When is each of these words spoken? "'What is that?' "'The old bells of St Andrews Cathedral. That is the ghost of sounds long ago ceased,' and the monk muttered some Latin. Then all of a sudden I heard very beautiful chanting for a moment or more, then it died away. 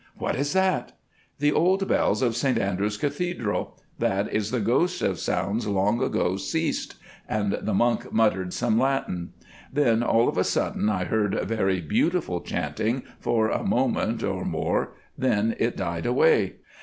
"'What 0.17 0.35
is 0.35 0.53
that?' 0.53 0.93
"'The 1.37 1.51
old 1.51 1.87
bells 1.87 2.23
of 2.23 2.35
St 2.35 2.57
Andrews 2.57 2.97
Cathedral. 2.97 3.77
That 3.99 4.33
is 4.33 4.49
the 4.49 4.59
ghost 4.59 5.03
of 5.03 5.19
sounds 5.19 5.67
long 5.67 6.01
ago 6.01 6.37
ceased,' 6.37 6.95
and 7.29 7.53
the 7.61 7.75
monk 7.75 8.11
muttered 8.11 8.51
some 8.51 8.79
Latin. 8.79 9.33
Then 9.71 10.01
all 10.01 10.27
of 10.27 10.39
a 10.39 10.43
sudden 10.43 10.89
I 10.89 11.03
heard 11.03 11.39
very 11.43 11.81
beautiful 11.81 12.41
chanting 12.41 13.03
for 13.19 13.49
a 13.51 13.63
moment 13.63 14.23
or 14.23 14.43
more, 14.43 14.93
then 15.19 15.55
it 15.59 15.77
died 15.77 16.07
away. 16.07 16.53